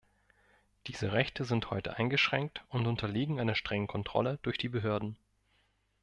[0.87, 5.15] Diese Rechte sind heute eingeschränkt und unterliegen einer strengen Kontrolle durch die Behörden.